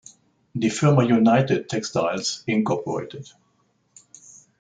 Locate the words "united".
1.03-1.67